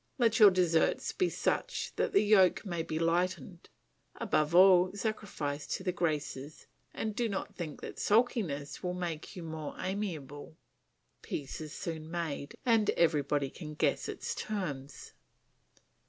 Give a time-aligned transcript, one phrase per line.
[0.17, 3.69] Let your deserts be such that the yoke may be lightened.
[4.15, 9.43] Above all, sacrifice to the graces, and do not think that sulkiness will make you
[9.43, 10.57] more amiable."
[11.21, 15.13] Peace is soon made, and everybody can guess its terms.